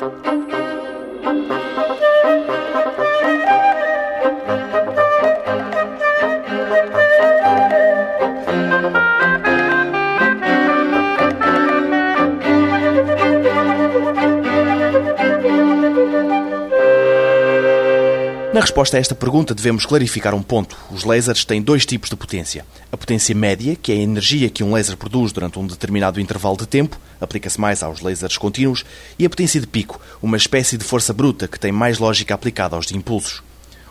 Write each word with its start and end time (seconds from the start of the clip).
Thank 0.00 0.44
you. 0.44 0.49
Na 18.52 18.60
resposta 18.60 18.96
a 18.96 19.00
esta 19.00 19.14
pergunta, 19.14 19.54
devemos 19.54 19.86
clarificar 19.86 20.34
um 20.34 20.42
ponto. 20.42 20.76
Os 20.90 21.04
lasers 21.04 21.44
têm 21.44 21.62
dois 21.62 21.86
tipos 21.86 22.10
de 22.10 22.16
potência. 22.16 22.66
A 22.90 22.96
potência 22.96 23.32
média, 23.32 23.76
que 23.76 23.92
é 23.92 23.94
a 23.94 23.98
energia 23.98 24.50
que 24.50 24.64
um 24.64 24.72
laser 24.72 24.96
produz 24.96 25.30
durante 25.30 25.56
um 25.60 25.66
determinado 25.66 26.20
intervalo 26.20 26.56
de 26.56 26.66
tempo, 26.66 26.98
aplica-se 27.20 27.60
mais 27.60 27.80
aos 27.80 28.00
lasers 28.00 28.36
contínuos, 28.36 28.84
e 29.16 29.24
a 29.24 29.30
potência 29.30 29.60
de 29.60 29.68
pico, 29.68 30.00
uma 30.20 30.36
espécie 30.36 30.76
de 30.76 30.82
força 30.82 31.12
bruta 31.12 31.46
que 31.46 31.60
tem 31.60 31.70
mais 31.70 32.00
lógica 32.00 32.34
aplicada 32.34 32.74
aos 32.74 32.86
de 32.86 32.96
impulsos. 32.96 33.40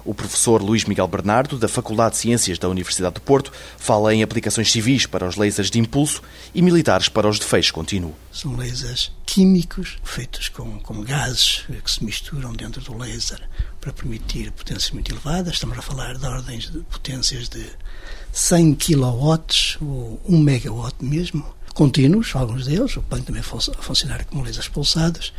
O 0.05 0.13
professor 0.13 0.61
Luís 0.61 0.85
Miguel 0.85 1.07
Bernardo, 1.07 1.57
da 1.57 1.67
Faculdade 1.67 2.15
de 2.15 2.21
Ciências 2.21 2.57
da 2.57 2.69
Universidade 2.69 3.15
do 3.15 3.21
Porto, 3.21 3.51
fala 3.77 4.13
em 4.13 4.23
aplicações 4.23 4.71
civis 4.71 5.05
para 5.05 5.27
os 5.27 5.35
lasers 5.35 5.69
de 5.69 5.79
impulso 5.79 6.21
e 6.53 6.61
militares 6.61 7.09
para 7.09 7.27
os 7.27 7.39
de 7.39 7.45
feixe 7.45 7.71
contínuo. 7.71 8.15
São 8.31 8.55
lasers 8.55 9.11
químicos 9.25 9.97
feitos 10.03 10.49
com, 10.49 10.79
com 10.79 11.01
gases 11.01 11.63
que 11.83 11.91
se 11.91 12.03
misturam 12.03 12.53
dentro 12.53 12.81
do 12.81 12.97
laser 12.97 13.41
para 13.79 13.93
permitir 13.93 14.51
potências 14.51 14.91
muito 14.91 15.11
elevadas. 15.11 15.53
Estamos 15.53 15.77
a 15.77 15.81
falar 15.81 16.17
de 16.17 16.25
ordens 16.25 16.69
de 16.69 16.79
potências 16.79 17.49
de 17.49 17.65
100 18.31 18.75
kW 18.75 19.39
ou 19.81 20.21
1 20.27 20.35
MW 20.35 20.91
mesmo, 21.01 21.45
contínuos, 21.73 22.35
alguns 22.35 22.65
deles, 22.65 22.97
podem 23.09 23.23
também 23.23 23.41
funcionar 23.41 24.25
como 24.25 24.43
lasers 24.43 24.67
pulsados, 24.67 25.33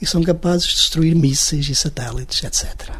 e 0.00 0.06
são 0.06 0.22
capazes 0.22 0.68
de 0.68 0.76
destruir 0.76 1.14
mísseis 1.14 1.68
e 1.68 1.74
satélites, 1.74 2.42
etc. 2.42 2.92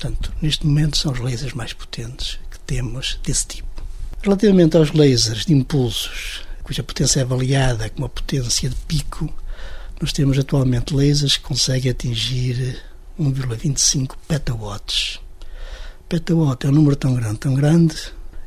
Portanto, 0.00 0.32
neste 0.40 0.66
momento 0.66 0.96
são 0.96 1.12
os 1.12 1.18
lasers 1.18 1.52
mais 1.52 1.74
potentes 1.74 2.38
que 2.50 2.58
temos 2.60 3.20
desse 3.22 3.46
tipo. 3.46 3.84
Relativamente 4.22 4.74
aos 4.78 4.92
lasers 4.92 5.44
de 5.44 5.52
impulsos, 5.52 6.40
cuja 6.62 6.82
potência 6.82 7.20
é 7.20 7.22
avaliada 7.22 7.90
como 7.90 8.06
a 8.06 8.08
potência 8.08 8.70
de 8.70 8.76
pico, 8.76 9.30
nós 10.00 10.10
temos 10.10 10.38
atualmente 10.38 10.94
lasers 10.94 11.36
que 11.36 11.42
conseguem 11.42 11.90
atingir 11.90 12.82
1,25 13.20 14.16
petawatts. 14.26 15.20
Petawatt 16.08 16.64
é 16.64 16.70
um 16.70 16.72
número 16.72 16.96
tão 16.96 17.14
grande, 17.14 17.38
tão 17.38 17.54
grande, 17.54 17.96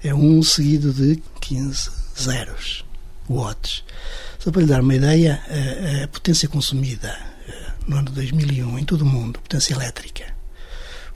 é 0.03 0.11
um 0.11 0.41
seguido 0.41 0.91
de 0.91 1.21
15 1.39 1.91
zeros, 2.19 2.83
watts. 3.29 3.83
Só 4.39 4.49
para 4.49 4.63
lhe 4.63 4.67
dar 4.67 4.81
uma 4.81 4.95
ideia, 4.95 5.39
a, 5.47 6.03
a 6.05 6.07
potência 6.07 6.49
consumida 6.49 7.15
eh, 7.47 7.71
no 7.88 7.97
ano 7.97 8.09
2001 8.09 8.79
em 8.79 8.85
todo 8.85 9.03
o 9.03 9.05
mundo, 9.05 9.39
potência 9.39 9.75
elétrica, 9.75 10.32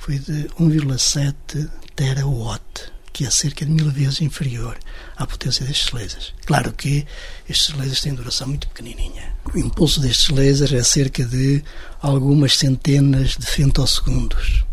foi 0.08 0.19
de 0.19 0.47
1,7 0.58 1.69
terawatt, 1.94 2.63
que 3.11 3.25
é 3.25 3.30
cerca 3.30 3.66
de 3.66 3.72
mil 3.72 3.91
vezes 3.91 4.22
inferior 4.22 4.80
à 5.17 5.27
potência 5.27 5.66
destes 5.66 5.91
lasers. 5.91 6.33
Claro 6.45 6.72
que 6.72 7.05
estes 7.50 7.75
lasers 7.75 8.00
têm 8.00 8.13
duração 8.13 8.47
muito 8.47 8.69
pequenininha. 8.69 9.35
O 9.53 9.58
impulso 9.59 10.00
destes 10.00 10.30
lasers 10.30 10.72
é 10.72 10.81
cerca 10.81 11.25
de 11.25 11.61
algumas 12.02 12.58
centenas 12.58 13.31
de 13.31 13.45
femtosegundos. 13.45 14.63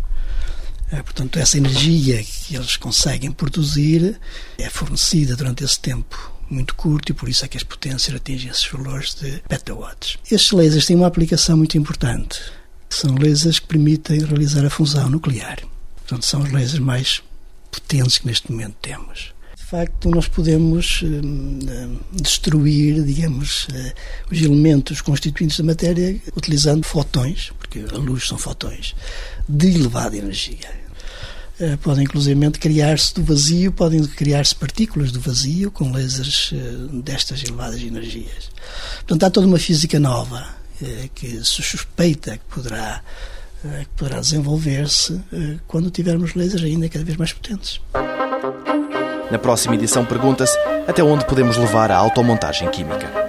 É, 0.92 1.02
portanto, 1.02 1.36
essa 1.40 1.58
energia 1.58 2.22
que 2.22 2.55
eles 2.55 2.77
conseguem 2.77 3.32
produzir 3.32 4.20
é 4.56 4.70
fornecida 4.70 5.34
durante 5.34 5.64
esse 5.64 5.80
tempo 5.80 6.32
muito 6.48 6.77
curto 6.77 7.10
e 7.10 7.12
por 7.12 7.28
isso 7.28 7.44
é 7.44 7.48
que 7.48 7.56
as 7.56 7.64
potências 7.64 8.14
atingem 8.14 8.52
esses 8.52 8.66
valores 8.68 9.14
de 9.14 9.42
petawatts. 9.48 10.16
Estes 10.30 10.52
lasers 10.52 10.86
têm 10.86 10.94
uma 10.94 11.08
aplicação 11.08 11.56
muito 11.56 11.77
importante 11.77 12.40
são 12.94 13.14
lasers 13.16 13.58
que 13.58 13.66
permitem 13.66 14.24
realizar 14.24 14.64
a 14.64 14.70
fusão 14.70 15.08
nuclear. 15.08 15.58
Portanto, 15.96 16.24
são 16.24 16.42
os 16.42 16.52
lasers 16.52 16.78
mais 16.78 17.22
potentes 17.70 18.18
que 18.18 18.26
neste 18.26 18.50
momento 18.50 18.76
temos. 18.80 19.34
De 19.56 19.64
facto, 19.64 20.10
nós 20.10 20.28
podemos 20.28 21.02
uh, 21.02 22.00
destruir, 22.12 23.02
digamos, 23.02 23.64
uh, 23.64 23.92
os 24.30 24.40
elementos 24.40 25.00
constituintes 25.00 25.56
da 25.56 25.64
matéria 25.64 26.20
utilizando 26.36 26.84
fotões, 26.84 27.50
porque 27.58 27.80
a 27.80 27.96
luz 27.96 28.27
são 28.28 28.38
fotões, 28.38 28.94
de 29.48 29.68
elevada 29.74 30.16
energia. 30.16 30.84
Uh, 31.58 31.78
podem, 31.78 32.04
inclusive, 32.04 32.50
criar-se 32.52 33.14
do 33.14 33.24
vazio, 33.24 33.72
podem 33.72 34.04
criar-se 34.04 34.54
partículas 34.54 35.10
do 35.10 35.18
vazio 35.18 35.70
com 35.70 35.90
lasers 35.90 36.52
destas 37.02 37.42
elevadas 37.42 37.80
energias. 37.80 38.50
Portanto, 38.98 39.24
há 39.24 39.30
toda 39.30 39.46
uma 39.46 39.58
física 39.58 39.98
nova 39.98 40.46
eh, 40.46 40.64
eh, 40.83 41.08
que 41.14 41.45
se 41.45 41.62
suspeita 41.62 42.33
que 42.33 42.45
poderá, 42.52 43.01
eh, 43.64 43.85
que 43.85 43.90
poderá 43.96 44.18
desenvolver-se 44.18 45.20
eh, 45.33 45.58
quando 45.68 45.89
tivermos 45.89 46.35
lasers 46.35 46.64
ainda 46.64 46.89
cada 46.89 47.05
vez 47.05 47.17
mais 47.17 47.33
potentes. 47.33 47.80
Na 49.30 49.39
próxima 49.39 49.77
edição 49.77 50.05
pergunta-se 50.05 50.58
até 50.89 51.02
onde 51.02 51.24
podemos 51.27 51.57
levar 51.57 51.92
a 51.92 51.96
automontagem 51.96 52.68
química. 52.70 53.24